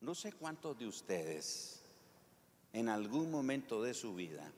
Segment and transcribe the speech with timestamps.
[0.00, 1.82] No sé cuántos de ustedes
[2.72, 4.52] en algún momento de su vida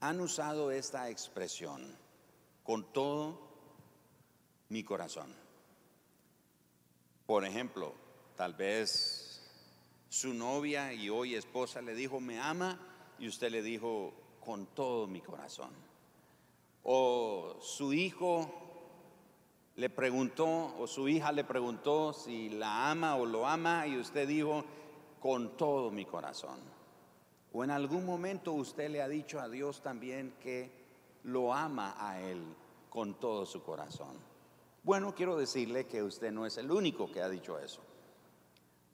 [0.00, 1.96] han usado esta expresión
[2.62, 3.40] con todo
[4.68, 5.34] mi corazón.
[7.26, 7.92] Por ejemplo,
[8.36, 9.42] tal vez
[10.08, 12.78] su novia y hoy esposa le dijo, me ama,
[13.18, 15.70] y usted le dijo, con todo mi corazón.
[16.82, 18.69] O su hijo
[19.80, 24.28] le preguntó, o su hija le preguntó si la ama o lo ama, y usted
[24.28, 24.62] dijo,
[25.22, 26.58] con todo mi corazón.
[27.54, 30.70] O en algún momento usted le ha dicho a Dios también que
[31.24, 32.44] lo ama a Él
[32.90, 34.18] con todo su corazón.
[34.82, 37.80] Bueno, quiero decirle que usted no es el único que ha dicho eso.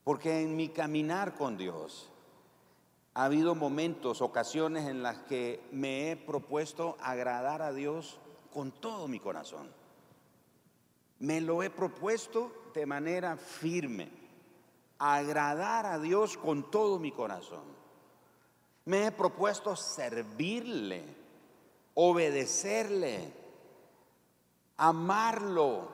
[0.05, 2.13] Porque en mi caminar con Dios
[3.15, 8.21] ha habido momentos, ocasiones en las que me he propuesto agradar a Dios
[8.53, 9.69] con todo mi corazón.
[11.19, 14.11] Me lo he propuesto de manera firme,
[14.99, 17.65] agradar a Dios con todo mi corazón.
[18.85, 21.03] Me he propuesto servirle,
[21.95, 23.33] obedecerle,
[24.77, 25.89] amarlo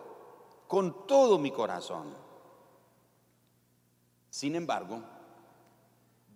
[0.67, 2.14] con todo mi corazón.
[4.29, 5.03] Sin embargo,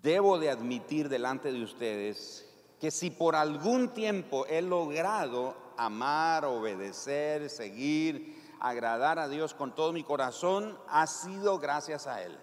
[0.03, 2.47] debo de admitir delante de ustedes
[2.81, 8.36] que si por algún tiempo he logrado amar, obedecer, seguir,
[8.69, 12.39] agradar a Dios con todo mi corazón, ha sido gracias a Él.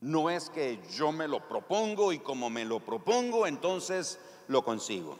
[0.00, 5.18] No es que yo me lo propongo y como me lo propongo, entonces lo consigo.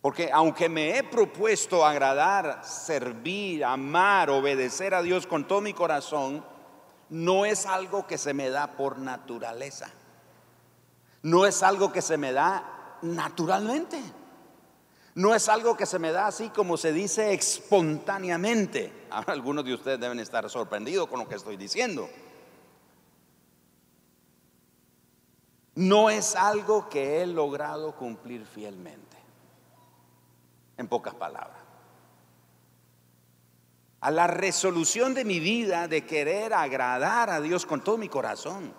[0.00, 6.44] Porque aunque me he propuesto agradar, servir, amar, obedecer a Dios con todo mi corazón,
[7.08, 9.90] no es algo que se me da por naturaleza.
[11.22, 14.02] No es algo que se me da naturalmente.
[15.14, 18.92] No es algo que se me da así como se dice espontáneamente.
[19.10, 22.08] Ahora algunos de ustedes deben estar sorprendidos con lo que estoy diciendo.
[25.74, 29.16] No es algo que he logrado cumplir fielmente.
[30.78, 31.58] En pocas palabras.
[34.00, 38.74] A la resolución de mi vida de querer agradar a Dios con todo mi corazón,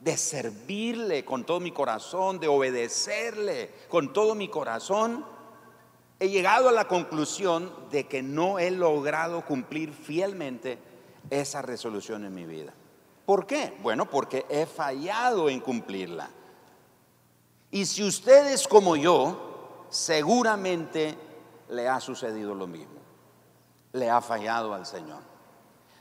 [0.00, 5.24] de servirle con todo mi corazón, de obedecerle con todo mi corazón,
[6.20, 10.78] he llegado a la conclusión de que no he logrado cumplir fielmente
[11.30, 12.72] esa resolución en mi vida.
[13.24, 13.76] ¿Por qué?
[13.82, 16.30] Bueno, porque he fallado en cumplirla.
[17.70, 21.16] Y si usted es como yo, seguramente
[21.68, 22.98] le ha sucedido lo mismo.
[23.92, 25.20] Le ha fallado al Señor.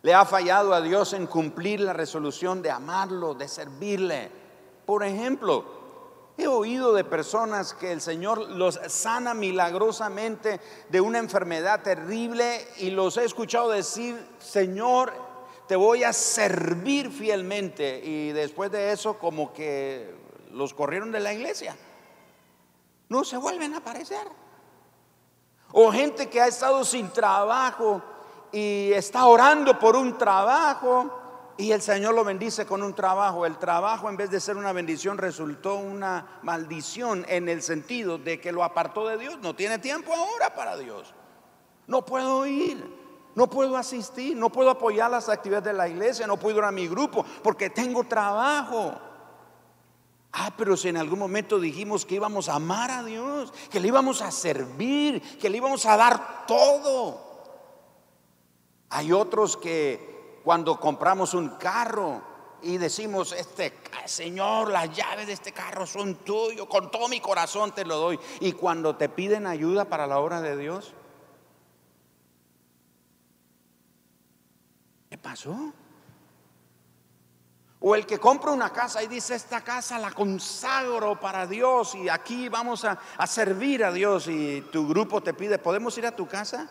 [0.01, 4.31] Le ha fallado a Dios en cumplir la resolución de amarlo, de servirle.
[4.85, 5.65] Por ejemplo,
[6.37, 10.59] he oído de personas que el Señor los sana milagrosamente
[10.89, 15.11] de una enfermedad terrible y los he escuchado decir, Señor,
[15.67, 18.01] te voy a servir fielmente.
[18.03, 20.15] Y después de eso como que
[20.51, 21.75] los corrieron de la iglesia.
[23.09, 24.27] No se vuelven a aparecer.
[25.71, 28.01] O gente que ha estado sin trabajo
[28.51, 31.16] y está orando por un trabajo
[31.57, 33.45] y el Señor lo bendice con un trabajo.
[33.45, 38.39] El trabajo en vez de ser una bendición resultó una maldición en el sentido de
[38.39, 39.39] que lo apartó de Dios.
[39.41, 41.13] No tiene tiempo ahora para Dios.
[41.87, 42.97] No puedo ir.
[43.33, 46.71] No puedo asistir, no puedo apoyar las actividades de la iglesia, no puedo ir a
[46.71, 48.95] mi grupo porque tengo trabajo.
[50.33, 53.89] Ah, pero si en algún momento dijimos que íbamos a amar a Dios, que le
[53.89, 57.21] íbamos a servir, que le íbamos a dar todo.
[58.89, 60.16] Hay otros que
[60.47, 62.21] cuando compramos un carro
[62.61, 67.75] y decimos, este Señor, las llaves de este carro son tuyos, con todo mi corazón
[67.75, 68.17] te lo doy.
[68.39, 70.93] Y cuando te piden ayuda para la obra de Dios,
[75.09, 75.73] ¿Qué pasó?
[77.81, 82.07] O el que compra una casa y dice, esta casa la consagro para Dios y
[82.07, 82.97] aquí vamos a,
[83.27, 86.69] servir a Dios y tu grupo te pide, ¿podemos ir a tu casa?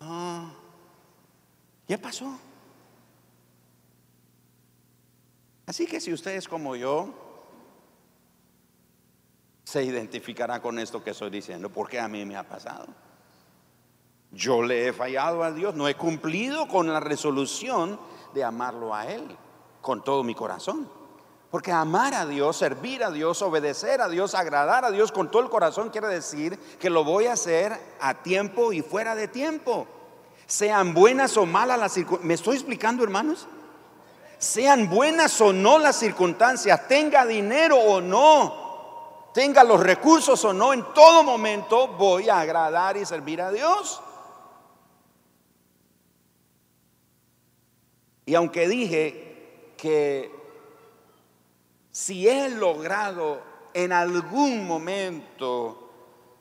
[0.00, 0.59] No.
[1.90, 2.38] ¿Qué pasó?
[5.66, 7.12] Así que si usted es como yo,
[9.64, 12.86] se identificará con esto que estoy diciendo, porque a mí me ha pasado.
[14.30, 17.98] Yo le he fallado a Dios, no he cumplido con la resolución
[18.34, 19.26] de amarlo a Él
[19.80, 20.88] con todo mi corazón.
[21.50, 25.42] Porque amar a Dios, servir a Dios, obedecer a Dios, agradar a Dios con todo
[25.42, 29.88] el corazón quiere decir que lo voy a hacer a tiempo y fuera de tiempo
[30.50, 32.26] sean buenas o malas las circunstancias.
[32.26, 33.46] ¿Me estoy explicando, hermanos?
[34.36, 40.72] Sean buenas o no las circunstancias, tenga dinero o no, tenga los recursos o no,
[40.72, 44.02] en todo momento voy a agradar y servir a Dios.
[48.26, 50.34] Y aunque dije que
[51.92, 53.40] si he logrado
[53.72, 55.89] en algún momento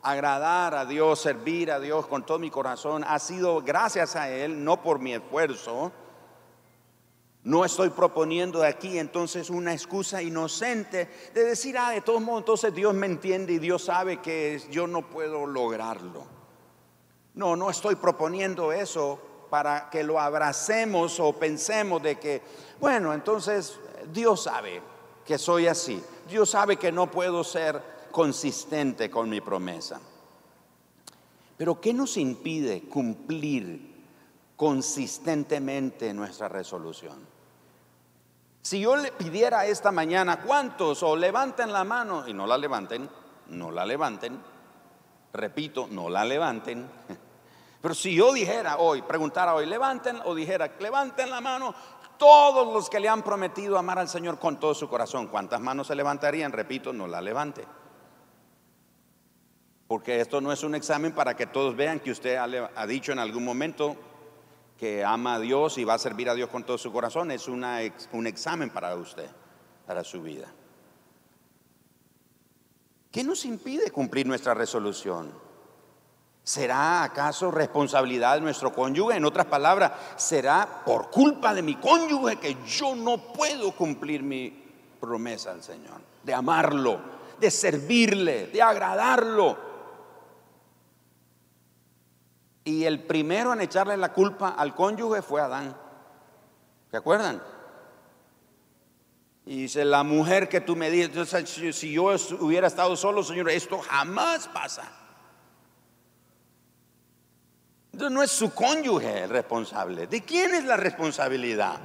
[0.02, 4.64] agradar a Dios, servir a Dios con todo mi corazón, ha sido gracias a Él,
[4.64, 5.92] no por mi esfuerzo.
[7.44, 12.74] No estoy proponiendo aquí entonces una excusa inocente de decir, ah, de todos modos, entonces
[12.76, 16.26] Dios me entiende y Dios sabe que yo no puedo lograrlo.
[17.34, 19.20] No, no estoy proponiendo eso
[19.50, 22.42] para que lo abracemos o pensemos de que,
[22.80, 23.80] bueno, entonces
[24.12, 24.82] Dios sabe
[25.26, 26.04] que soy así.
[26.28, 27.82] Dios sabe que no puedo ser
[28.12, 30.00] consistente con mi promesa.
[31.58, 34.04] Pero ¿qué nos impide cumplir
[34.56, 37.18] consistentemente nuestra resolución?
[38.62, 43.10] Si yo le pidiera esta mañana, ¿cuántos o levanten la mano y no la levanten?
[43.48, 44.40] No la levanten.
[45.34, 46.90] Repito, no la levanten.
[47.82, 51.74] Pero si yo dijera hoy, preguntara hoy, levanten o dijera, levanten la mano
[52.18, 55.88] todos los que le han prometido amar al Señor con todo su corazón, ¿cuántas manos
[55.88, 56.52] se levantarían?
[56.52, 57.66] Repito, no la levante.
[59.90, 63.18] Porque esto no es un examen para que todos vean que usted ha, dicho en
[63.18, 63.96] algún momento
[64.78, 67.32] que ama a Dios y va a servir a Dios con todo su corazón.
[67.32, 69.28] Es un examen para usted,
[69.88, 70.46] para su vida.
[73.12, 75.34] ¿Qué nos impide cumplir nuestra resolución?
[76.44, 79.18] ¿Será acaso responsabilidad de nuestro cónyuge?
[79.18, 84.54] En otras palabras, ¿será por culpa de mi cónyuge que yo no puedo cumplir mi
[85.02, 86.00] promesa al Señor?
[86.24, 87.00] De amarlo,
[87.40, 89.69] de servirle, de agradarlo.
[92.70, 95.76] Y el primero en echarle la culpa al cónyuge fue Adán.
[96.92, 97.42] ¿Se acuerdan?
[99.46, 103.80] Y dice, la mujer que tú me dices, si yo hubiera estado solo, Señor, esto
[103.80, 105.00] jamás pasa
[108.10, 110.08] no es su cónyuge el responsable.
[110.08, 111.78] ¿De quién es la responsabilidad?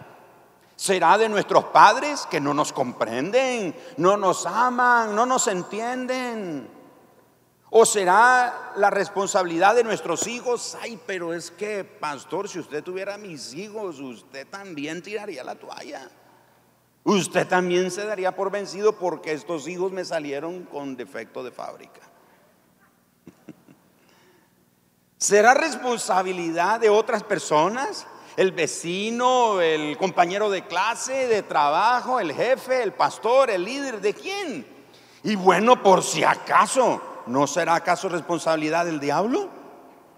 [0.76, 6.69] ¿Será de nuestros padres que no nos comprenden, no nos aman, no nos entienden?
[7.76, 10.79] ¿O será la responsabilidad de nuestros hijos?
[10.81, 16.09] Ay, pero es que, pastor, si usted tuviera mis hijos, usted también tiraría la toalla.
[17.03, 22.00] Usted también se daría por vencido porque estos hijos me salieron con defecto de fábrica.
[25.19, 28.06] ¿Será responsabilidad de otras personas?
[28.37, 34.15] El vecino, el compañero de clase, de trabajo, el jefe, el pastor, el líder, ¿de
[34.15, 34.65] quién?
[35.25, 39.49] Y bueno, por si acaso, ¿no será acaso responsabilidad del diablo?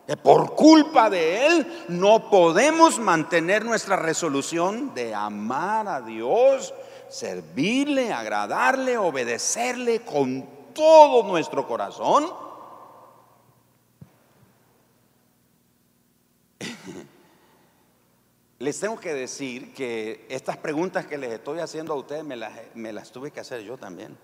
[0.07, 6.73] Que por culpa de él no podemos mantener nuestra resolución de amar a Dios,
[7.09, 12.27] servirle, agradarle, obedecerle con todo nuestro corazón.
[18.59, 22.37] Les tengo que decir que estas preguntas que les estoy haciendo a ustedes me
[22.93, 24.17] las, tuve que hacer yo también.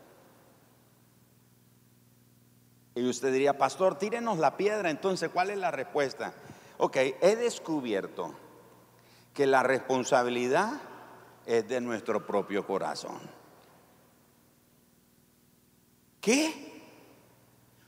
[2.95, 6.35] Y usted diría, pastor, tírenos la piedra, entonces, ¿cuál es la respuesta?
[6.79, 8.35] Ok, he descubierto
[9.33, 10.73] que la responsabilidad
[11.47, 13.19] es de nuestro propio corazón.
[16.21, 16.73] ¿Qué?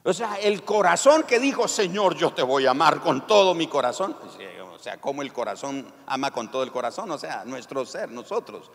[0.03, 3.67] O sea, el corazón que dijo, Señor, yo te voy a amar con todo mi
[3.67, 4.17] corazón.
[4.73, 8.71] O sea, como el corazón ama con todo el corazón, o sea, nuestro ser, nosotros.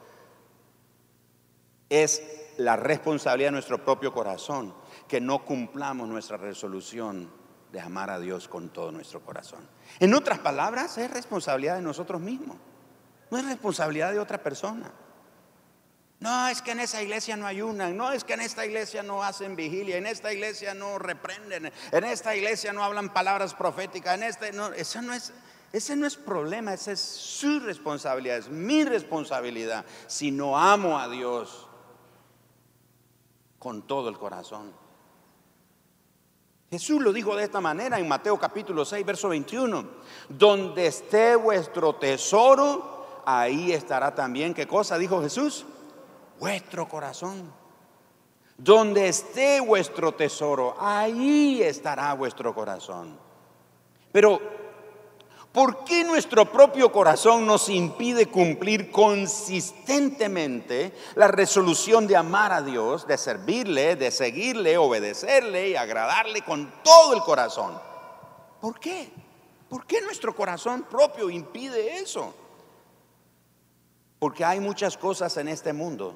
[1.88, 2.24] Es
[2.58, 4.74] la responsabilidad de nuestro propio corazón
[5.10, 7.30] que no cumplamos nuestra resolución
[7.74, 9.68] de amar a Dios con todo nuestro corazón.
[10.00, 12.56] En otras palabras, es responsabilidad de nosotros mismos,
[13.30, 14.90] no es responsabilidad de otra persona.
[16.22, 19.24] No, es que en esa iglesia no ayunan, no, es que en esta iglesia no
[19.24, 24.24] hacen vigilia, en esta iglesia no reprenden, en esta iglesia no hablan palabras proféticas, en
[24.24, 25.34] este no, no es
[25.72, 29.86] ese no es problema, esa es su responsabilidad, es mi responsabilidad.
[30.08, 31.68] Si no amo a Dios
[33.60, 34.74] con todo el corazón.
[36.70, 39.86] Jesús lo dijo de esta manera en Mateo capítulo 6, verso 21.
[40.30, 45.66] Donde esté vuestro tesoro, ahí estará también, ¿qué cosa dijo Jesús?
[46.40, 47.52] vuestro corazón.
[48.58, 53.18] Donde esté vuestro tesoro, ahí estará vuestro corazón.
[54.12, 54.42] Pero,
[55.52, 63.08] ¿por qué nuestro propio corazón nos impide cumplir consistentemente la resolución de amar a Dios,
[63.08, 67.80] de servirle, de seguirle, obedecerle y agradarle con todo el corazón?
[68.62, 69.12] ¿Por qué?
[69.70, 72.34] ¿Por qué nuestro corazón propio impide eso?
[74.18, 76.16] Porque hay muchas cosas en este mundo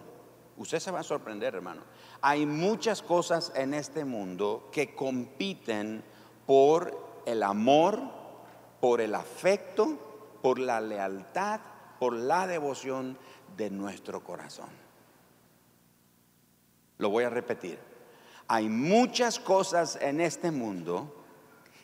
[0.57, 1.81] Usted se va a sorprender, hermano.
[2.21, 6.03] Hay muchas cosas en este mundo que compiten
[6.45, 8.01] por el amor,
[8.83, 9.97] por el afecto,
[10.41, 11.61] por la lealtad,
[11.97, 13.17] por la devoción
[13.55, 14.67] de nuestro corazón.
[16.97, 17.79] Lo voy a repetir.
[18.49, 21.15] Hay muchas cosas en este mundo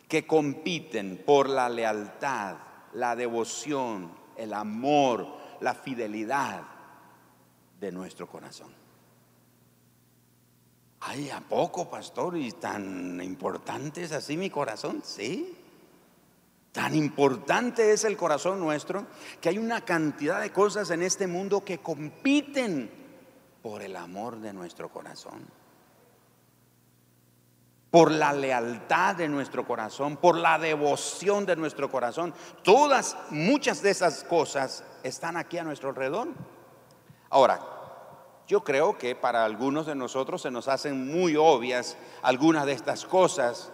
[0.08, 2.56] que compiten por la lealtad,
[2.92, 5.26] la devoción, el amor,
[5.60, 6.64] la fidelidad
[7.80, 8.74] de nuestro corazón.
[11.00, 12.36] Ay, ¿a poco, pastor?
[12.36, 15.00] ¿Y tan importante es así mi corazón?
[15.02, 15.56] Sí.
[16.72, 19.06] Tan importante es el corazón nuestro
[19.40, 22.90] que hay una cantidad de cosas en este mundo que compiten
[23.60, 25.46] por el amor de nuestro corazón,
[27.90, 32.32] por la lealtad de nuestro corazón, por la devoción de nuestro corazón.
[32.62, 36.28] Todas, muchas de esas cosas están aquí a nuestro alrededor.
[37.30, 37.60] Ahora,
[38.46, 43.04] yo creo que para algunos de nosotros se nos hacen muy obvias algunas de estas
[43.04, 43.72] cosas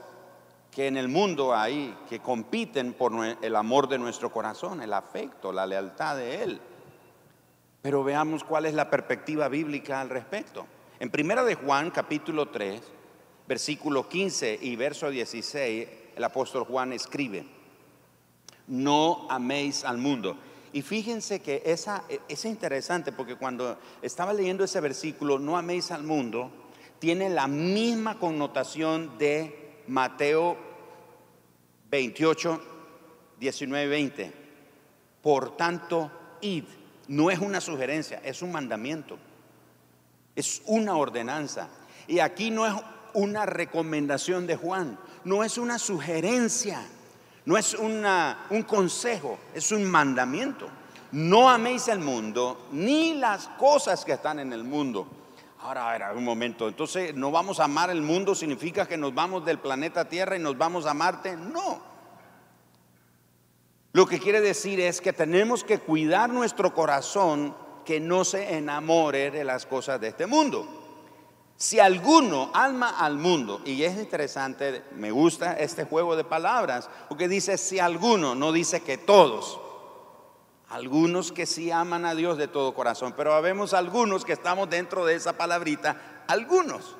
[0.77, 5.51] que en el mundo hay, que compiten por el amor de nuestro corazón, el afecto,
[5.51, 6.61] la lealtad de Él.
[7.81, 10.67] Pero veamos cuál es la perspectiva bíblica al respecto.
[11.01, 12.83] En primera de Juan, capítulo 3,
[13.49, 17.47] versículo 15 y verso 16, el apóstol Juan escribe,
[18.67, 20.37] no améis al mundo.
[20.75, 26.03] Y fíjense que esa, es interesante porque cuando estaba leyendo ese versículo, no améis al
[26.03, 26.51] mundo,
[26.99, 30.66] tiene la misma connotación de Mateo
[31.91, 32.63] 28,
[33.39, 34.33] 19, 20.
[35.23, 36.65] Por tanto, id.
[37.09, 39.19] No es una sugerencia, es un mandamiento.
[40.35, 41.69] Es una ordenanza.
[42.09, 42.75] Y aquí no es
[43.15, 46.87] una recomendación de Juan, no es una sugerencia,
[47.47, 50.69] no es una, un consejo, es un mandamiento.
[51.13, 55.07] No améis el mundo ni las cosas que están en el mundo.
[55.61, 56.69] Ahora, a un momento.
[56.69, 58.35] Entonces, ¿no vamos a amar el mundo?
[58.35, 61.37] ¿Significa que nos vamos del planeta Tierra y nos vamos a Marte?
[61.37, 61.81] No.
[63.93, 69.31] Lo que quiere decir es que tenemos que cuidar nuestro corazón que no se enamore
[69.31, 70.69] de las cosas de este mundo.
[71.57, 77.29] Si alguno alma al mundo, y es interesante, me gusta este juego de palabras, porque
[77.29, 79.59] dice si alguno, no dice que todos.
[80.69, 85.07] Algunos que sí aman a Dios de todo corazón, pero habemos algunos que estamos dentro
[85.07, 86.97] de esa palabrita, algunos.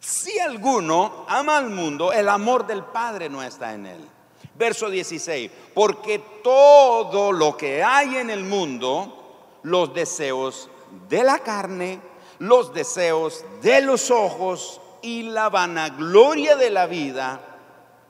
[0.00, 4.08] Si alguno ama al mundo, el amor del Padre no está en él.
[4.54, 10.70] Verso 16, porque todo lo que hay en el mundo, los deseos
[11.08, 12.00] de la carne,
[12.38, 17.40] los deseos de los ojos y la vanagloria de la vida,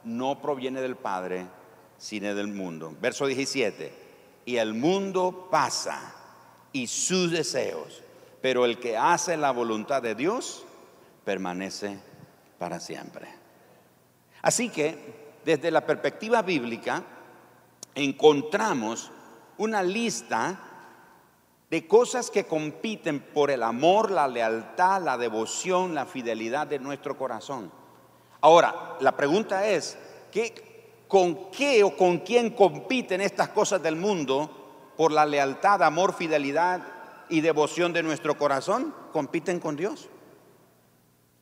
[0.05, 1.47] no proviene del Padre,
[1.99, 2.95] sino del mundo.
[3.01, 3.98] Verso 17,
[4.49, 6.01] y el mundo pasa
[6.73, 8.03] y sus deseos,
[8.41, 10.65] pero el que hace la voluntad de Dios
[11.23, 11.99] permanece
[12.59, 13.29] para siempre.
[14.41, 17.05] Así que desde la perspectiva bíblica,
[17.95, 19.11] encontramos
[19.59, 20.59] una lista
[21.69, 27.19] de cosas que compiten por el amor, la lealtad, la devoción, la fidelidad de nuestro
[27.19, 27.71] corazón.
[28.41, 29.99] Ahora, la pregunta es,
[30.33, 30.68] ¿qué,
[31.09, 36.83] ¿con qué o con quién compiten estas cosas del mundo por la lealtad, amor, fidelidad
[37.29, 38.95] y devoción de nuestro corazón?
[39.13, 40.09] Compiten con Dios.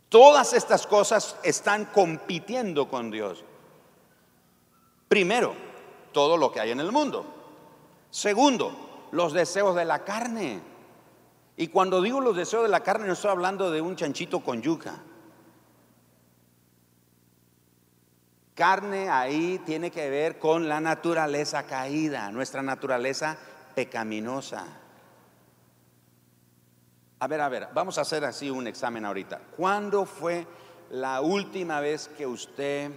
[0.08, 3.44] Todas estas cosas están compitiendo con Dios.
[5.08, 5.54] Primero,
[6.12, 7.26] todo lo que hay en el mundo.
[8.10, 10.60] Segundo, los deseos de la carne.
[11.56, 14.62] Y cuando digo los deseos de la carne, no estoy hablando de un chanchito con
[14.62, 15.02] yuca.
[18.56, 23.36] Carne ahí tiene que ver con la naturaleza caída, nuestra naturaleza
[23.74, 24.64] pecaminosa.
[27.20, 29.40] A ver, a ver, vamos a hacer así un examen ahorita.
[29.56, 30.46] ¿Cuándo fue
[30.90, 32.90] la última vez que usted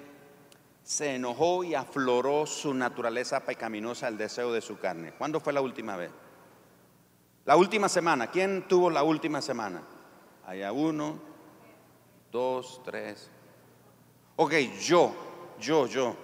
[0.89, 5.11] se enojó y afloró su naturaleza pecaminosa, el deseo de su carne.
[5.11, 6.09] ¿Cuándo fue la última vez?
[7.45, 8.27] La última semana.
[8.31, 9.83] ¿Quién tuvo la última semana?
[10.47, 11.19] Allá uno,
[12.31, 13.29] dos, tres.
[14.35, 15.13] Ok, yo,
[15.59, 16.15] yo, yo,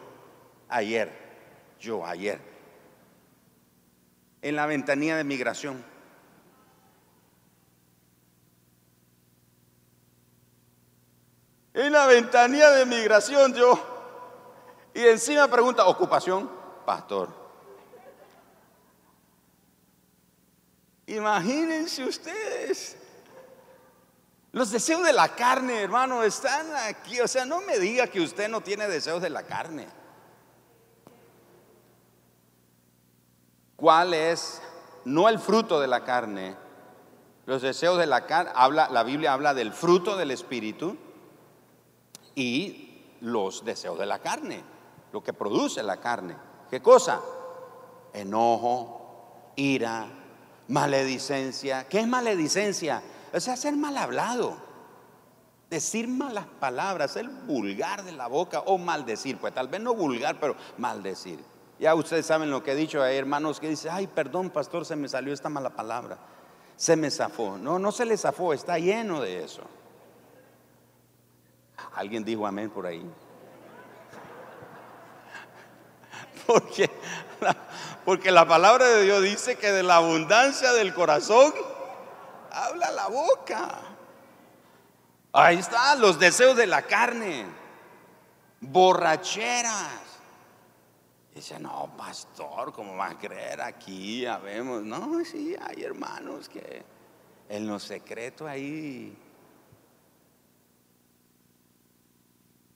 [0.70, 1.12] ayer,
[1.80, 2.40] yo, ayer,
[4.42, 5.84] en la ventanilla de migración.
[11.74, 13.96] En la ventanilla de migración yo
[14.96, 16.50] y encima pregunta, ocupación,
[16.86, 17.28] pastor.
[21.06, 22.98] Imagínense ustedes.
[24.56, 27.20] Los deseos de la carne, hermano, están aquí.
[27.20, 29.86] O sea, no me diga que usted no tiene deseos de la carne.
[33.76, 34.62] ¿Cuál es?
[35.04, 36.56] No el fruto de la carne.
[37.46, 40.96] Los deseos de la carne, habla, la Biblia habla del fruto del Espíritu
[42.34, 44.64] y los deseos de la carne
[45.12, 46.38] lo que produce la carne.
[46.70, 47.20] ¿Qué cosa?
[48.14, 50.08] Enojo, ira,
[50.70, 51.90] maledicencia.
[51.90, 53.02] ¿Qué es maledicencia?
[53.36, 54.56] O sea, ser mal hablado,
[55.70, 59.38] decir malas palabras, ser vulgar de la boca o maldecir.
[59.38, 61.44] Pues tal vez no vulgar, pero maldecir.
[61.78, 64.96] Ya ustedes saben lo que he dicho, hay hermanos que dicen, ay, perdón, pastor, se
[64.96, 66.18] me salió esta mala palabra.
[66.78, 67.58] Se me zafó.
[67.58, 69.64] No, no se le zafó, está lleno de eso.
[71.94, 73.06] ¿Alguien dijo amén por ahí?
[76.48, 76.90] Porque
[78.06, 81.52] porque la palabra de Dios dice que de la abundancia del corazón
[82.56, 83.82] habla la boca.
[85.34, 87.46] Ahí están los deseos de la carne,
[88.62, 90.02] borracheras.
[91.34, 94.22] Dice, no, pastor, ¿cómo va a creer aquí?
[94.22, 94.84] Ya vemos.
[94.84, 96.84] No, sí, hay hermanos que
[97.50, 99.18] en lo secreto ahí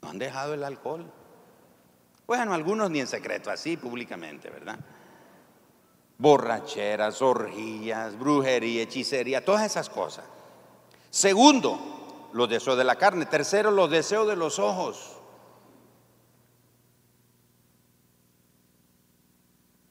[0.01, 1.09] no han dejado el alcohol.
[2.27, 4.77] Bueno, algunos ni en secreto, así públicamente, ¿verdad?
[6.19, 10.25] Borracheras, orgías, brujería, hechicería, todas esas cosas.
[11.09, 13.25] Segundo, los deseos de la carne.
[13.25, 15.15] Tercero, los deseos de los ojos.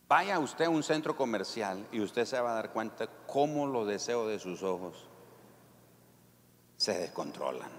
[0.06, 3.86] Vaya usted a un centro comercial y usted se va a dar cuenta cómo los
[3.86, 5.06] deseos de sus ojos
[6.76, 7.70] se descontrolan.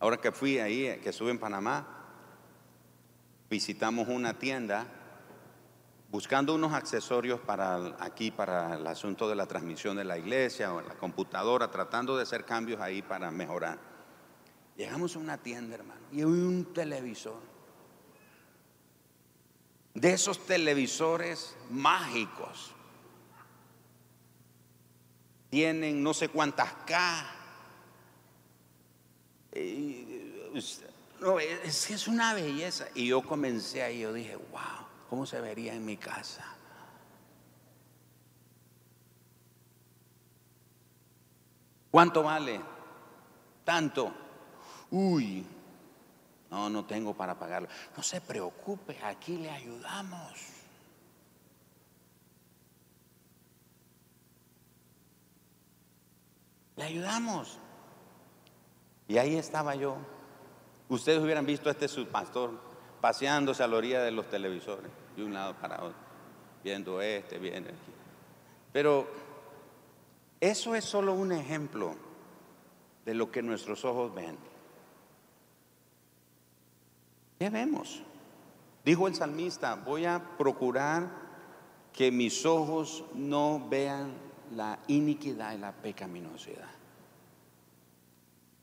[0.00, 1.93] Ahora que fui ahí, que estuve en Panamá,
[3.50, 4.86] visitamos una tienda
[6.10, 10.80] buscando unos accesorios para aquí, para el asunto de la transmisión de la iglesia o
[10.80, 13.78] la computadora, tratando de hacer cambios ahí para mejorar.
[14.76, 17.40] Llegamos a una tienda, hermano, y hay un televisor.
[19.92, 22.72] De esos televisores mágicos.
[25.50, 27.26] Tienen no sé cuántas K.
[31.24, 32.86] No, es que es una belleza.
[32.94, 36.44] Y yo comencé ahí, yo dije, wow, ¿cómo se vería en mi casa?
[41.90, 42.60] ¿Cuánto vale?
[43.64, 44.12] Tanto.
[44.90, 45.46] Uy,
[46.50, 47.68] no, no tengo para pagarlo.
[47.96, 50.30] No se preocupe, aquí le ayudamos.
[56.76, 57.58] Le ayudamos.
[59.08, 59.96] Y ahí estaba yo
[60.88, 62.50] Ustedes hubieran visto a este subpastor
[63.00, 65.98] paseándose a la orilla de los televisores, de un lado para otro,
[66.62, 67.92] viendo este, viendo aquí.
[68.72, 69.06] Pero
[70.40, 71.94] eso es solo un ejemplo
[73.04, 74.36] de lo que nuestros ojos ven.
[77.38, 78.02] ¿Qué vemos?
[78.84, 81.08] Dijo el salmista, voy a procurar
[81.92, 84.12] que mis ojos no vean
[84.54, 86.68] la iniquidad y la pecaminosidad.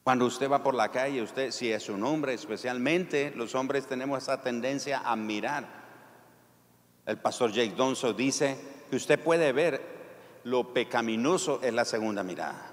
[0.04, 4.24] Cuando usted va por la calle, usted, si es un hombre especialmente, los hombres tenemos
[4.24, 5.82] esa tendencia a mirar.
[7.06, 8.58] El pastor Jake Donso dice
[8.90, 12.68] que usted puede ver lo pecaminoso en la segunda mirada.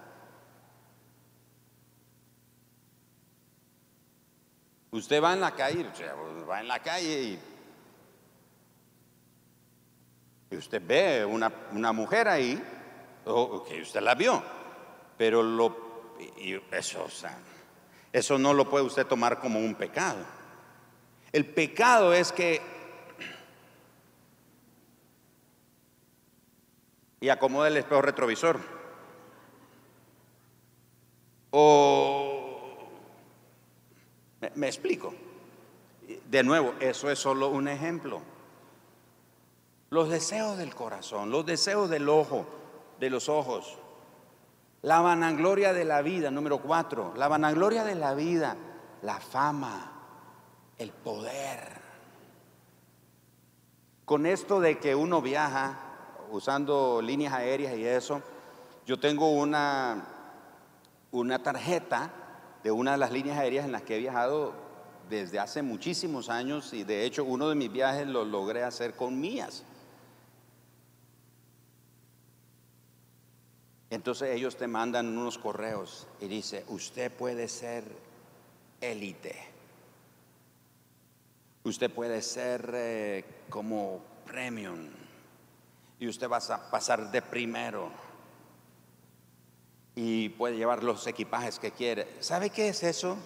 [4.91, 5.85] Usted va en la calle,
[6.49, 7.39] va en la calle
[10.51, 12.59] y, usted ve una, una mujer ahí,
[13.27, 14.43] o que usted la vio,
[15.19, 15.88] pero lo
[16.19, 17.07] y eso,
[18.13, 20.19] eso no lo puede usted tomar como un pecado.
[21.33, 22.61] El pecado es que
[27.21, 28.59] y acomoda el espejo retrovisor.
[31.51, 32.89] O
[34.55, 35.15] me, explico.
[36.27, 38.21] De nuevo, eso es solo un ejemplo.
[39.91, 42.47] Los deseos del corazón, los deseos del ojo,
[43.01, 43.79] de los ojos,
[44.83, 47.13] la vanagloria de la vida, número cuatro.
[47.17, 48.57] La vanagloria de la vida,
[49.03, 49.93] la fama,
[50.79, 51.79] el poder.
[54.05, 55.79] Con esto de que uno viaja
[56.31, 58.23] usando líneas aéreas y eso,
[58.87, 60.07] yo tengo una,
[61.11, 62.11] una tarjeta
[62.63, 64.55] de una de las líneas aéreas en las que he viajado
[65.11, 69.19] desde hace muchísimos años y de hecho uno de mis viajes lo logré hacer con
[69.21, 69.65] mías.
[73.91, 77.85] Entonces ellos te mandan unos correos y dice, usted puede ser
[78.81, 79.35] élite.
[81.65, 84.89] Usted puede ser eh, como premium.
[85.99, 87.91] Y usted va a pasar de primero.
[89.95, 92.07] Y puede llevar los equipajes que quiere.
[92.21, 93.17] ¿Sabe qué es eso?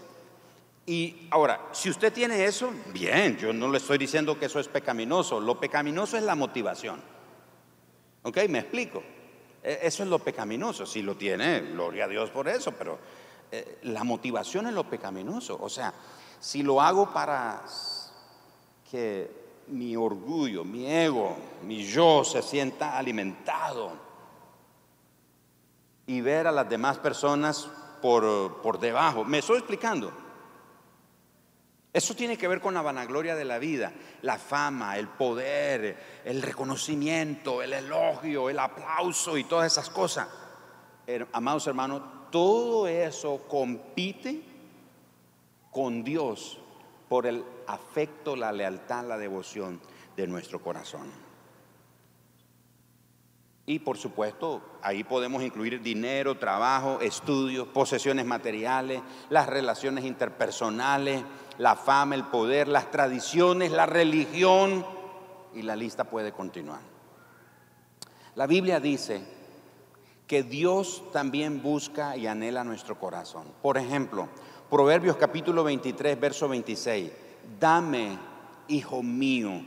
[0.87, 4.69] Y ahora, si usted tiene eso, bien, yo no le estoy diciendo que eso es
[4.69, 5.41] pecaminoso.
[5.41, 7.01] Lo pecaminoso es la motivación.
[8.23, 8.39] ¿Ok?
[8.49, 9.03] Me explico.
[9.63, 10.87] E, eso es lo pecaminoso.
[10.87, 12.99] Si lo tiene, gloria a Dios por eso, pero
[13.51, 15.59] eh, la motivación es lo pecaminoso.
[15.61, 15.93] O sea,
[16.41, 17.63] si lo hago para
[18.91, 19.31] que
[19.69, 23.93] mi orgullo, mi ego, mi yo se sienta alimentado
[26.07, 27.69] y ver a las demás personas
[28.03, 29.25] por, por debajo.
[29.25, 30.22] ¿Me estoy explicando?
[31.93, 36.41] Eso tiene que ver con la vanagloria de la vida, la fama, el poder, el
[36.41, 40.27] reconocimiento, el elogio, el aplauso y todas esas cosas.
[41.33, 44.43] Amados hermanos, todo eso compite
[45.71, 46.59] con Dios
[47.11, 49.79] por el afecto, la lealtad, la devoción
[50.17, 51.11] de nuestro corazón.
[53.65, 61.23] Y por supuesto, ahí podemos incluir dinero, trabajo, estudios, posesiones materiales, las relaciones interpersonales,
[61.63, 64.85] la fama, el poder, las tradiciones, la religión,
[65.55, 66.81] y la lista puede continuar.
[68.35, 69.23] La Biblia dice
[70.27, 73.45] que Dios también busca y anhela nuestro corazón.
[73.63, 74.29] Por ejemplo,
[74.69, 77.13] Proverbios capítulo 23, verso 26.
[77.61, 78.19] Dame,
[78.67, 79.63] hijo mío,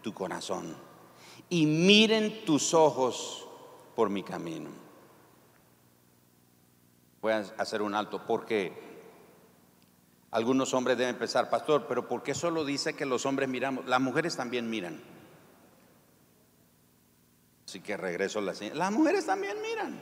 [0.00, 0.76] tu corazón
[1.48, 3.48] y miren tus ojos
[3.96, 4.70] por mi camino.
[7.20, 8.91] Voy a hacer un alto porque
[10.32, 13.86] algunos hombres deben pensar, pastor, pero ¿por qué solo dice que los hombres miramos?
[13.86, 14.98] Las mujeres también miran.
[17.68, 18.78] Así que regreso a la señal.
[18.78, 20.00] Las mujeres también miran.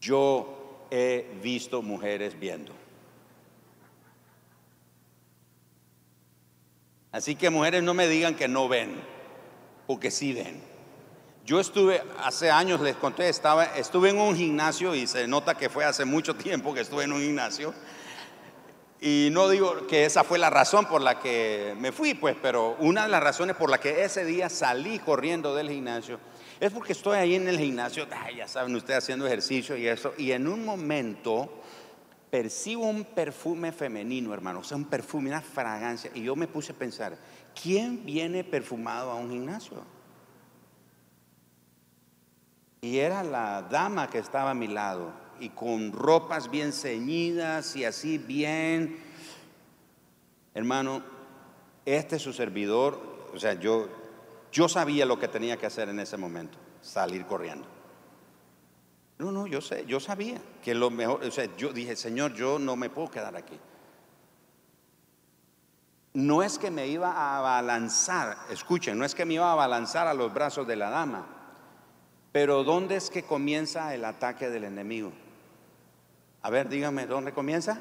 [0.00, 2.74] Yo he visto mujeres viendo.
[7.10, 9.00] Así que mujeres no me digan que no ven,
[9.86, 10.77] porque sí ven.
[11.48, 15.70] Yo estuve, hace años les conté, estaba, estuve en un gimnasio y se nota que
[15.70, 17.72] fue hace mucho tiempo que estuve en un gimnasio.
[19.00, 22.76] Y no digo que esa fue la razón por la que me fui, pues, pero
[22.80, 26.20] una de las razones por la que ese día salí corriendo del gimnasio
[26.60, 28.06] es porque estoy ahí en el gimnasio,
[28.36, 31.62] ya saben ustedes haciendo ejercicio y eso, y en un momento
[32.28, 36.72] percibo un perfume femenino, hermano, o sea, un perfume, una fragancia, y yo me puse
[36.72, 37.16] a pensar,
[37.58, 39.97] ¿quién viene perfumado a un gimnasio?
[42.80, 47.84] Y era la dama que estaba a mi lado, y con ropas bien ceñidas y
[47.84, 48.98] así bien.
[50.54, 51.02] Hermano,
[51.84, 53.88] este es su servidor, o sea, yo
[54.50, 57.66] yo sabía lo que tenía que hacer en ese momento, salir corriendo.
[59.18, 62.58] No, no, yo sé, yo sabía que lo mejor, o sea, yo dije, Señor, yo
[62.58, 63.58] no me puedo quedar aquí.
[66.14, 70.06] No es que me iba a abalanzar, escuchen, no es que me iba a abalanzar
[70.06, 71.26] a los brazos de la dama,
[72.38, 75.10] pero ¿dónde es que comienza el ataque del enemigo?
[76.42, 77.80] A ver, dígame, ¿dónde comienza?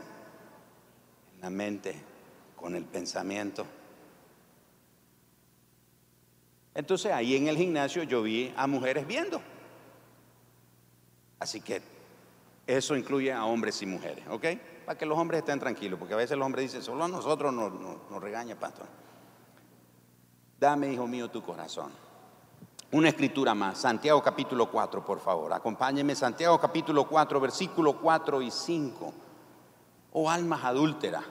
[1.36, 1.93] En la mente,
[2.56, 3.67] con el pensamiento.
[6.74, 9.39] Entonces ahí en el gimnasio yo vi a mujeres viendo.
[11.38, 11.80] Así que
[12.65, 14.46] eso incluye a hombres y mujeres, ¿ok?
[14.88, 17.54] Para que los hombres estén tranquilos, porque a veces los hombres dicen, solo a nosotros
[17.54, 18.88] nos, regaña, pastor.
[20.60, 22.07] Dame, hijo mío, tu corazón.
[22.89, 25.52] Una escritura más, Santiago capítulo 4, por favor.
[25.52, 29.13] Acompáñenme, Santiago capítulo 4, versículo 4 y 5.
[30.13, 31.23] Oh almas adúlteras.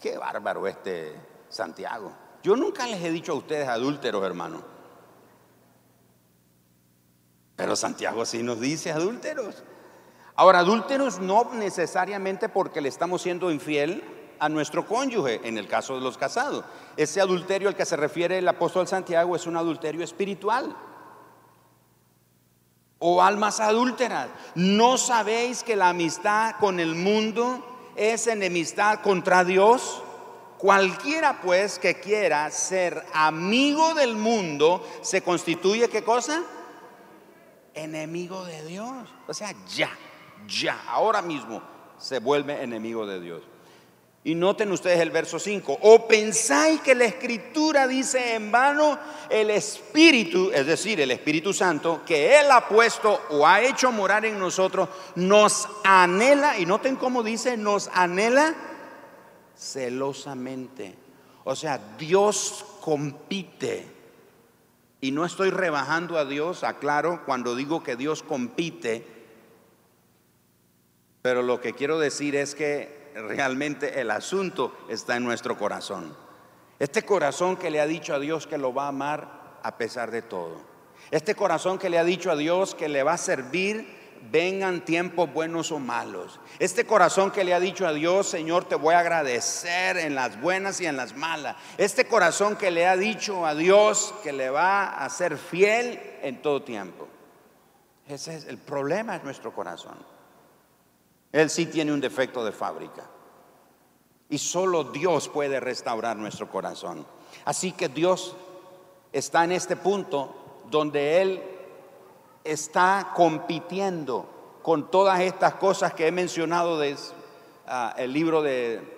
[0.00, 1.14] Qué bárbaro este
[1.48, 2.12] Santiago.
[2.42, 4.60] Yo nunca les he dicho a ustedes adúlteros, hermano.
[7.54, 9.62] Pero Santiago sí nos dice adúlteros.
[10.34, 15.94] Ahora, adúlteros no necesariamente porque le estamos siendo infiel a nuestro cónyuge, en el caso
[15.94, 16.64] de los casados.
[16.96, 20.74] Ese adulterio al que se refiere el apóstol Santiago es un adulterio espiritual.
[22.98, 24.28] O almas adúlteras.
[24.54, 30.02] ¿No sabéis que la amistad con el mundo es enemistad contra Dios?
[30.58, 36.42] Cualquiera pues que quiera ser amigo del mundo se constituye qué cosa?
[37.82, 39.08] enemigo de Dios.
[39.26, 39.90] O sea, ya,
[40.46, 41.62] ya, ahora mismo
[41.98, 43.42] se vuelve enemigo de Dios.
[44.28, 45.78] Y noten ustedes el verso 5.
[45.80, 48.98] O pensáis que la escritura dice en vano
[49.30, 54.26] el Espíritu, es decir, el Espíritu Santo, que Él ha puesto o ha hecho morar
[54.26, 58.54] en nosotros, nos anhela, y noten cómo dice, nos anhela
[59.56, 60.94] celosamente.
[61.44, 63.86] O sea, Dios compite
[65.00, 69.06] y no estoy rebajando a Dios, aclaro, cuando digo que Dios compite,
[71.22, 76.16] pero lo que quiero decir es que realmente el asunto está en nuestro corazón.
[76.78, 80.10] Este corazón que le ha dicho a Dios que lo va a amar a pesar
[80.10, 80.60] de todo.
[81.10, 83.98] Este corazón que le ha dicho a Dios que le va a servir
[84.30, 86.40] vengan tiempos buenos o malos.
[86.58, 90.40] Este corazón que le ha dicho a Dios, Señor, te voy a agradecer en las
[90.40, 91.56] buenas y en las malas.
[91.78, 96.42] Este corazón que le ha dicho a Dios que le va a ser fiel en
[96.42, 97.08] todo tiempo.
[98.06, 99.96] Ese es el problema de nuestro corazón.
[101.32, 103.04] Él sí tiene un defecto de fábrica.
[104.30, 107.06] Y solo Dios puede restaurar nuestro corazón.
[107.44, 108.36] Así que Dios
[109.12, 111.42] está en este punto donde Él
[112.44, 116.96] está compitiendo con todas estas cosas que he mencionado del
[117.66, 118.96] ah, el libro de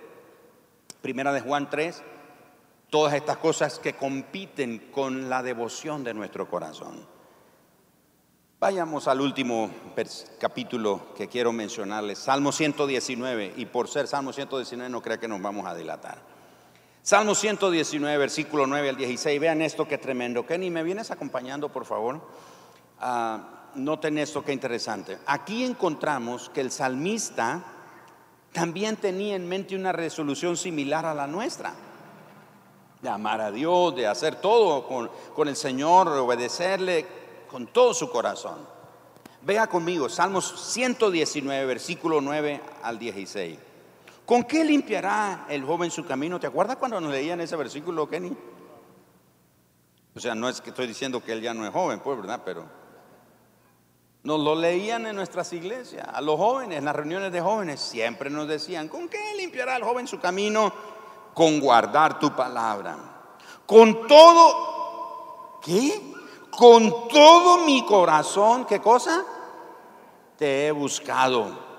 [1.01, 2.03] Primera de Juan 3,
[2.89, 7.07] todas estas cosas que compiten con la devoción de nuestro corazón.
[8.61, 9.71] Vayamos al último
[10.37, 15.41] capítulo que quiero mencionarles, Salmo 119, y por ser Salmo 119 no crea que nos
[15.41, 16.19] vamos a dilatar.
[17.01, 20.45] Salmo 119, versículo 9 al 16, vean esto que tremendo.
[20.45, 22.21] Kenny, ¿me vienes acompañando, por favor?
[22.99, 25.17] Ah, noten esto que interesante.
[25.25, 27.63] Aquí encontramos que el salmista
[28.53, 31.73] también tenía en mente una resolución similar a la nuestra.
[33.01, 37.20] De amar a Dios, de hacer todo con, con el Señor, de obedecerle,
[37.51, 38.65] con todo su corazón.
[39.41, 43.59] Vea conmigo, Salmos 119, versículo 9 al 16.
[44.25, 46.39] ¿Con qué limpiará el joven su camino?
[46.39, 48.31] ¿Te acuerdas cuando nos leían ese versículo, Kenny?
[50.15, 52.41] O sea, no es que estoy diciendo que él ya no es joven, pues, ¿verdad?
[52.45, 52.65] Pero
[54.23, 56.07] nos lo leían en nuestras iglesias.
[56.13, 59.83] A los jóvenes, en las reuniones de jóvenes, siempre nos decían, ¿con qué limpiará el
[59.83, 60.71] joven su camino?
[61.33, 62.97] Con guardar tu palabra.
[63.65, 66.10] Con todo, ¿qué?
[66.51, 69.23] Con todo mi corazón, ¿qué cosa?
[70.37, 71.71] Te he buscado.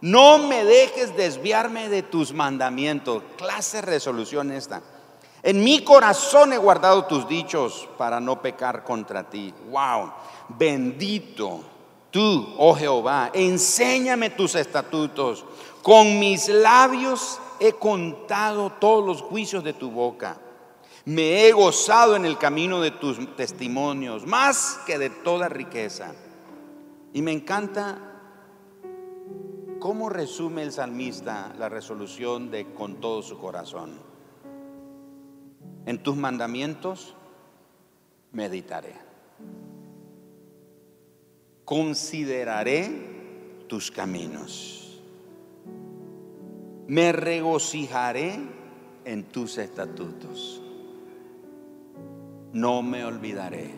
[0.00, 3.22] No me dejes desviarme de tus mandamientos.
[3.36, 4.82] Clase resolución esta.
[5.42, 9.54] En mi corazón he guardado tus dichos para no pecar contra ti.
[9.70, 10.12] Wow.
[10.48, 11.60] Bendito
[12.10, 15.44] tú, oh Jehová, enséñame tus estatutos.
[15.82, 20.36] Con mis labios he contado todos los juicios de tu boca.
[21.06, 26.12] Me he gozado en el camino de tus testimonios, más que de toda riqueza.
[27.12, 27.96] Y me encanta
[29.78, 34.00] cómo resume el salmista la resolución de con todo su corazón.
[35.86, 37.14] En tus mandamientos
[38.32, 38.96] meditaré.
[41.64, 45.00] Consideraré tus caminos.
[46.88, 48.40] Me regocijaré
[49.04, 50.62] en tus estatutos
[52.52, 53.74] no me olvidaré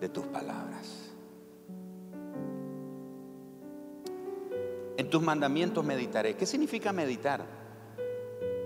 [0.00, 1.12] de tus palabras.
[4.96, 6.36] En tus mandamientos meditaré.
[6.36, 7.44] ¿Qué significa meditar?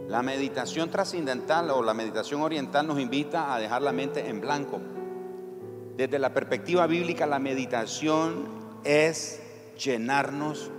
[0.09, 4.81] La meditación trascendental o la meditación oriental nos invita a dejar la mente en blanco.
[5.97, 8.49] Desde la perspectiva bíblica, la meditación
[8.85, 9.41] es
[9.83, 10.71] llenarnos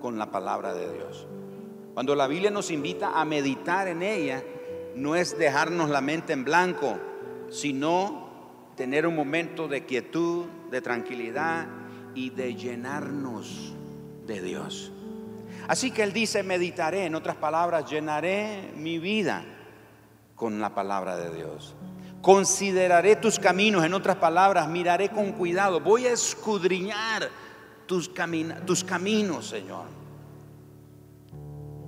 [0.00, 1.26] con la palabra de Dios.
[1.94, 4.42] Cuando la Biblia nos invita a meditar en ella,
[4.94, 6.96] no es dejarnos la mente en blanco,
[7.52, 11.66] sino tener un momento de quietud, de tranquilidad
[12.14, 13.74] y de llenarnos
[14.26, 14.90] de Dios.
[15.68, 19.44] Así que Él dice, meditaré, en otras palabras, llenaré mi vida
[20.34, 21.74] con la palabra de Dios.
[22.20, 25.80] Consideraré tus caminos, en otras palabras, miraré con cuidado.
[25.80, 27.28] Voy a escudriñar
[27.86, 28.10] tus,
[28.64, 29.86] tus caminos, Señor.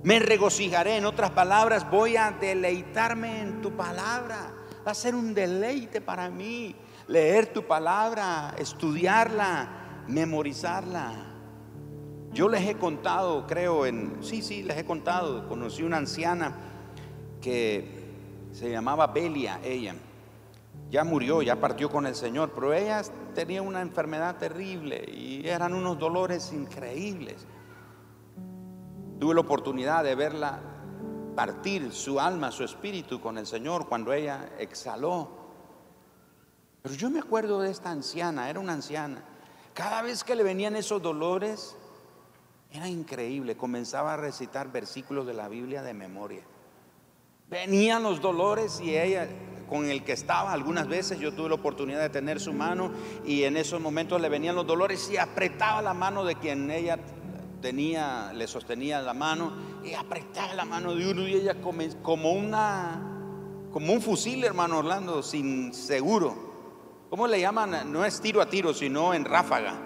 [0.03, 4.54] Me regocijaré, en otras palabras, voy a deleitarme en tu palabra.
[4.85, 6.75] Va a ser un deleite para mí
[7.07, 11.13] leer tu palabra, estudiarla, memorizarla.
[12.31, 16.53] Yo les he contado, creo en, sí, sí, les he contado, conocí una anciana
[17.41, 18.05] que
[18.51, 19.95] se llamaba Belia, ella.
[20.91, 23.01] Ya murió, ya partió con el Señor, pero ella
[23.33, 27.47] tenía una enfermedad terrible y eran unos dolores increíbles.
[29.19, 30.59] Tuve la oportunidad de verla
[31.35, 35.29] partir su alma, su espíritu con el Señor cuando ella exhaló.
[36.81, 39.23] Pero yo me acuerdo de esta anciana, era una anciana.
[39.73, 41.75] Cada vez que le venían esos dolores,
[42.71, 43.57] era increíble.
[43.57, 46.43] Comenzaba a recitar versículos de la Biblia de memoria.
[47.49, 49.27] Venían los dolores y ella,
[49.69, 52.91] con el que estaba, algunas veces yo tuve la oportunidad de tener su mano
[53.25, 56.97] y en esos momentos le venían los dolores y apretaba la mano de quien ella
[57.61, 63.01] tenía, le sostenía la mano y apretaba la mano de uno y ella como una,
[63.71, 67.05] como un fusil, hermano Orlando, sin seguro.
[67.09, 67.91] ¿Cómo le llaman?
[67.91, 69.79] No es tiro a tiro, sino en ráfaga.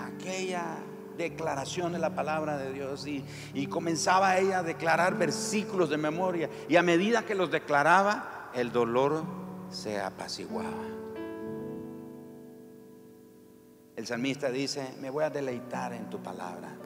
[0.00, 0.78] Aquella
[1.16, 6.50] declaración de la palabra de Dios y, y comenzaba ella a declarar versículos de memoria
[6.68, 9.24] y a medida que los declaraba, el dolor
[9.70, 10.98] se apaciguaba.
[13.96, 16.76] El salmista dice, me voy a deleitar en tu palabra.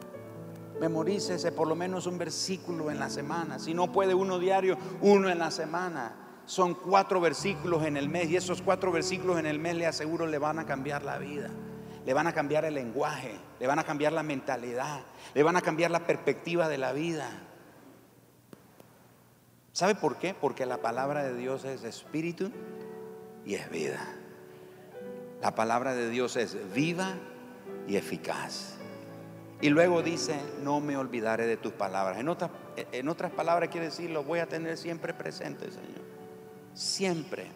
[0.83, 3.61] Memorícese por lo menos un versículo en la semana.
[3.61, 6.17] Si no puede uno diario, uno en la semana.
[6.45, 10.27] Son cuatro versículos en el mes y esos cuatro versículos en el mes le aseguro
[10.27, 11.51] le van a cambiar la vida.
[12.05, 15.03] Le van a cambiar el lenguaje, le van a cambiar la mentalidad,
[15.35, 17.31] le van a cambiar la perspectiva de la vida.
[19.71, 20.35] ¿Sabe por qué?
[20.35, 22.51] Porque la palabra de Dios es espíritu
[23.47, 24.05] y es vida.
[25.41, 27.15] La palabra de Dios es viva
[27.87, 28.82] y eficaz.
[29.63, 32.19] Y luego dice, no me olvidaré de tus palabras.
[32.19, 32.29] En
[33.09, 36.03] otras, palabras quiere decir, lo voy a tener siempre presente, Señor.
[36.75, 37.47] Siempre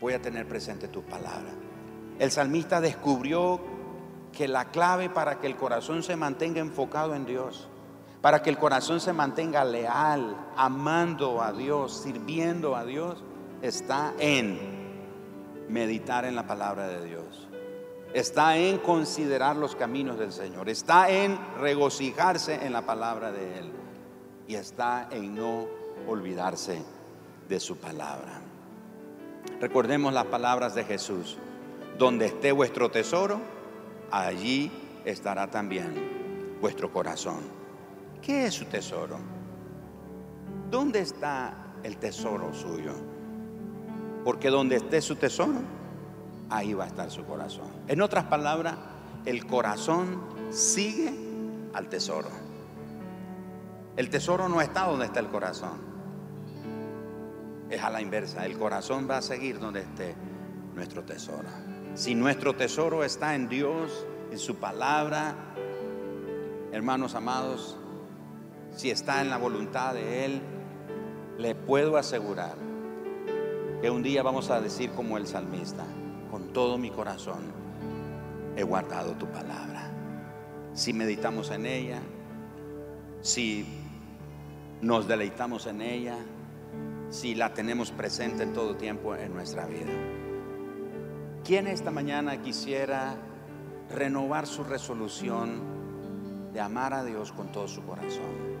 [0.00, 1.52] voy a tener presente tus palabras.
[2.18, 3.60] El salmista descubrió
[4.32, 7.68] que la clave para que el corazón se mantenga enfocado en Dios,
[8.22, 13.22] para que el corazón se mantenga leal, amando a Dios, sirviendo a Dios,
[13.60, 14.58] está en
[15.68, 17.48] meditar en la palabra de Dios.
[18.14, 20.68] Está en considerar los caminos del Señor.
[20.68, 23.72] Está en regocijarse en la palabra de Él.
[24.46, 25.66] Y está en no
[26.06, 26.82] olvidarse
[27.48, 28.40] de su palabra.
[29.60, 31.38] Recordemos las palabras de Jesús.
[31.98, 33.40] Donde esté vuestro tesoro,
[34.10, 34.70] allí
[35.04, 37.40] estará también vuestro corazón.
[38.20, 39.18] ¿Qué es su tesoro?
[40.70, 42.92] ¿Dónde está el tesoro suyo?
[44.24, 45.60] Porque donde esté su tesoro,
[46.56, 47.68] ahí va a estar su corazón.
[47.88, 48.76] En otras palabras,
[49.24, 51.12] el corazón sigue
[51.72, 52.28] al tesoro.
[53.96, 55.92] El tesoro no está donde está el corazón.
[57.70, 58.44] Es a la inversa.
[58.44, 60.14] El corazón va a seguir donde esté
[60.74, 61.48] nuestro tesoro.
[61.94, 65.34] Si nuestro tesoro está en Dios, en su palabra,
[66.72, 67.76] hermanos amados,
[68.74, 70.42] si está en la voluntad de Él,
[71.38, 72.56] le puedo asegurar
[73.80, 75.84] que un día vamos a decir como el salmista,
[76.52, 77.40] todo mi corazón
[78.56, 79.90] he guardado tu palabra.
[80.74, 82.00] Si meditamos en ella,
[83.20, 83.66] si
[84.80, 86.16] nos deleitamos en ella,
[87.10, 89.92] si la tenemos presente en todo tiempo en nuestra vida.
[91.44, 93.16] ¿Quién esta mañana quisiera
[93.90, 98.52] renovar su resolución de amar a Dios con todo su corazón?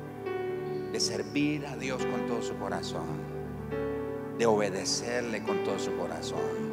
[0.92, 3.22] De servir a Dios con todo su corazón.
[4.38, 6.71] De obedecerle con todo su corazón.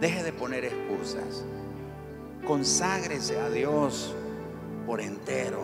[0.00, 1.44] Deje de poner excusas.
[2.46, 4.14] Conságrese a Dios
[4.86, 5.60] por entero.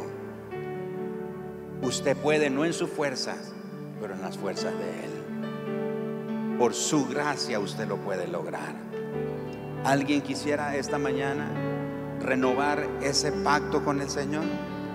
[1.81, 3.55] Usted puede, no en sus fuerzas,
[3.99, 6.59] pero en las fuerzas de Él.
[6.59, 8.75] Por su gracia usted lo puede lograr.
[9.85, 11.49] ¿Alguien quisiera esta mañana
[12.21, 14.45] renovar ese pacto con el Señor?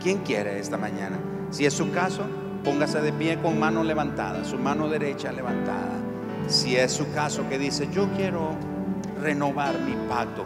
[0.03, 1.17] ¿Quién quiere esta mañana?
[1.49, 2.25] Si es su caso,
[2.63, 5.97] póngase de pie con mano levantada, su mano derecha levantada.
[6.47, 8.55] Si es su caso que dice, yo quiero
[9.21, 10.45] renovar mi pacto.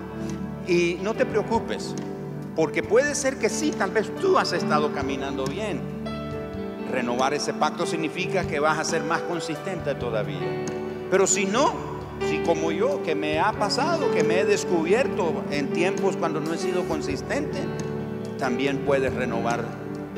[0.67, 1.95] Y no te preocupes,
[2.55, 5.79] porque puede ser que sí, tal vez tú has estado caminando bien.
[6.91, 10.65] Renovar ese pacto significa que vas a ser más consistente todavía.
[11.11, 11.73] Pero si no,
[12.27, 16.53] si como yo, que me ha pasado, que me he descubierto en tiempos cuando no
[16.53, 17.59] he sido consistente,
[18.38, 19.65] también puedes renovar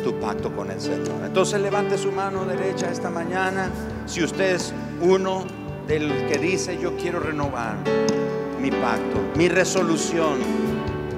[0.04, 1.24] tu pacto con el Señor.
[1.26, 3.70] Entonces levante su mano derecha esta mañana.
[4.06, 5.46] Si usted es uno
[5.88, 7.78] del que dice yo quiero renovar
[8.60, 10.40] mi pacto, mi resolución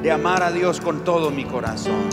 [0.02, 2.10] de amar a Dios con todo mi corazón,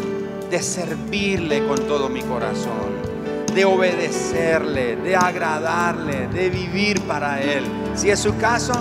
[0.51, 3.17] de servirle con todo mi corazón
[3.57, 7.65] de obedecerle, de agradarle, de vivir para Él.
[7.95, 8.75] Si es su caso,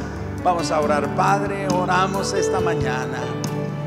[0.44, 1.16] vamos a orar.
[1.16, 3.20] Padre, oramos esta mañana.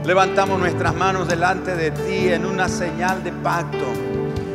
[0.06, 3.84] Levantamos nuestras manos delante de ti en una señal de pacto,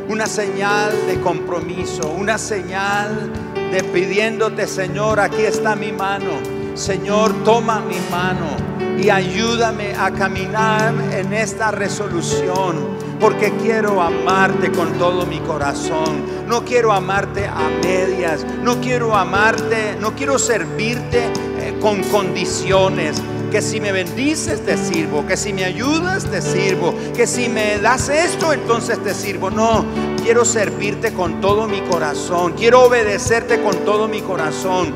[0.08, 3.30] una señal de compromiso, una señal
[3.70, 6.53] de pidiéndote, Señor, aquí está mi mano.
[6.74, 8.56] Señor, toma mi mano
[8.98, 16.24] y ayúdame a caminar en esta resolución porque quiero amarte con todo mi corazón.
[16.48, 21.26] No quiero amarte a medias, no quiero amarte, no quiero servirte
[21.60, 23.22] eh, con condiciones.
[23.52, 27.78] Que si me bendices te sirvo, que si me ayudas te sirvo, que si me
[27.78, 29.48] das esto entonces te sirvo.
[29.48, 29.84] No,
[30.24, 34.92] quiero servirte con todo mi corazón, quiero obedecerte con todo mi corazón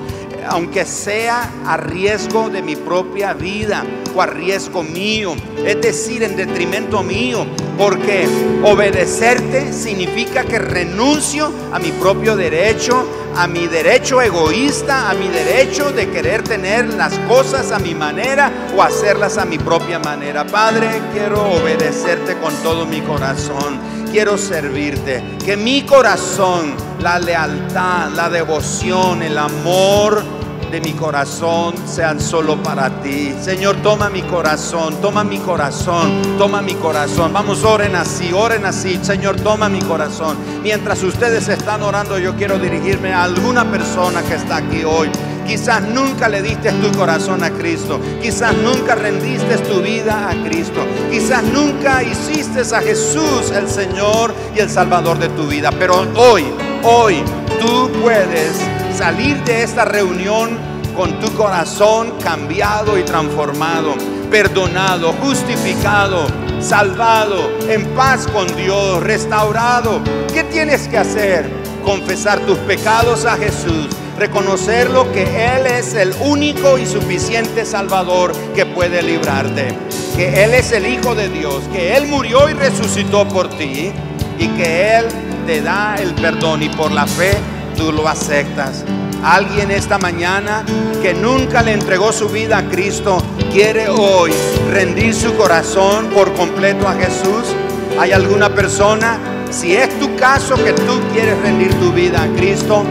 [0.49, 3.85] aunque sea a riesgo de mi propia vida
[4.15, 5.35] o a riesgo mío,
[5.65, 7.46] es decir, en detrimento mío,
[7.77, 8.27] porque
[8.65, 15.92] obedecerte significa que renuncio a mi propio derecho, a mi derecho egoísta, a mi derecho
[15.92, 20.44] de querer tener las cosas a mi manera o hacerlas a mi propia manera.
[20.46, 25.37] Padre, quiero obedecerte con todo mi corazón quiero servirte.
[25.44, 30.38] Que mi corazón, la lealtad, la devoción, el amor
[30.71, 33.35] de mi corazón sean solo para ti.
[33.40, 37.33] Señor, toma mi corazón, toma mi corazón, toma mi corazón.
[37.33, 38.98] Vamos, oren así, oren así.
[39.02, 40.37] Señor, toma mi corazón.
[40.62, 45.10] Mientras ustedes están orando, yo quiero dirigirme a alguna persona que está aquí hoy.
[45.46, 47.98] Quizás nunca le diste tu corazón a Cristo.
[48.21, 50.85] Quizás nunca rendiste tu vida a Cristo.
[51.10, 55.71] Quizás nunca hiciste a Jesús el Señor y el Salvador de tu vida.
[55.79, 56.44] Pero hoy,
[56.83, 57.23] hoy
[57.60, 60.59] tú puedes salir de esta reunión
[60.96, 63.94] con tu corazón cambiado y transformado,
[64.29, 66.27] perdonado, justificado,
[66.59, 70.01] salvado, en paz con Dios, restaurado.
[70.35, 71.49] ¿Qué tienes que hacer?
[71.85, 73.87] Confesar tus pecados a Jesús,
[74.19, 79.69] reconocerlo que Él es el único y suficiente Salvador que puede librarte,
[80.17, 83.92] que Él es el Hijo de Dios, que Él murió y resucitó por ti
[84.40, 85.05] y que Él
[85.46, 87.37] te da el perdón y por la fe
[87.79, 88.85] tú lo aceptas.
[89.22, 90.64] Alguien esta mañana
[91.00, 93.22] que nunca le entregó su vida a Cristo
[93.52, 94.33] quiere hoy
[94.70, 97.54] rendir su corazón por completo a Jesús.
[97.98, 99.18] ¿Hay alguna persona?
[99.50, 102.85] Si es tu caso que tú quieres rendir tu vida a Cristo,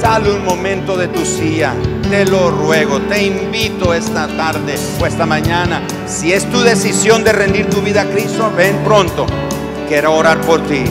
[0.00, 1.74] sale un momento de tu silla.
[2.10, 5.82] Te lo ruego, te invito esta tarde o esta mañana.
[6.06, 9.26] Si es tu decisión de rendir tu vida a Cristo, ven pronto.
[9.88, 10.84] Quiero orar por ti.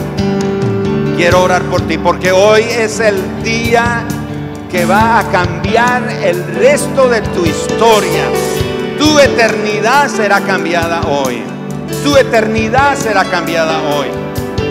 [1.16, 4.04] Quiero orar por ti porque hoy es el día
[4.70, 8.24] que va a cambiar el resto de tu historia.
[8.98, 11.42] Tu eternidad será cambiada hoy.
[12.02, 14.08] Tu eternidad será cambiada hoy.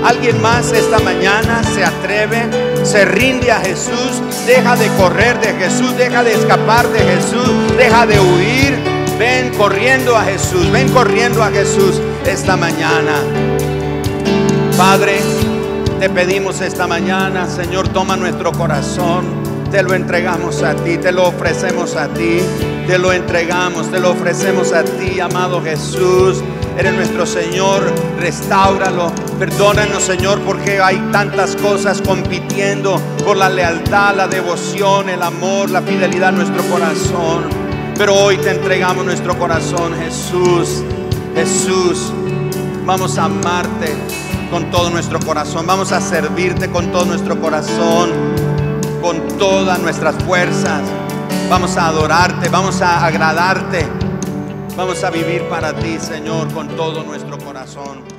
[0.04, 2.50] Alguien más esta mañana se atreve,
[2.84, 8.06] se rinde a Jesús, deja de correr de Jesús, deja de escapar de Jesús, deja
[8.06, 8.78] de huir.
[9.18, 13.14] Ven corriendo a Jesús, ven corriendo a Jesús esta mañana.
[14.78, 15.22] Padre,
[16.04, 19.24] te pedimos esta mañana, Señor, toma nuestro corazón,
[19.72, 22.42] te lo entregamos a ti, te lo ofrecemos a ti,
[22.86, 26.44] te lo entregamos, te lo ofrecemos a ti, amado Jesús.
[26.78, 27.90] Eres nuestro Señor,
[28.20, 29.14] restáuralo.
[29.40, 35.82] Perdónanos, Señor, porque hay tantas cosas compitiendo por la lealtad, la devoción, el amor, la
[35.84, 37.46] fidelidad en nuestro corazón.
[37.98, 40.84] Pero hoy te entregamos nuestro corazón, Jesús.
[41.34, 42.12] Jesús,
[42.86, 43.96] vamos a amarte
[44.54, 45.66] con todo nuestro corazón.
[45.66, 48.12] Vamos a servirte con todo nuestro corazón,
[49.02, 50.84] con todas nuestras fuerzas.
[51.50, 53.88] Vamos a adorarte, vamos a agradarte.
[54.78, 58.13] Vamos a vivir para ti, Señor, con todo nuestro corazón.